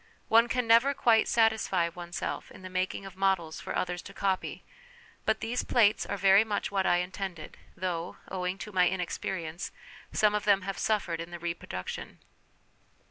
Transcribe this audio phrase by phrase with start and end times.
[0.29, 4.63] One can never quite satisfy oneself in the making of models for others to copy,
[5.27, 9.71] but these plates are very much what I intended, though, owing to my inexperience,
[10.11, 12.17] some of them have suffered in the reproduction.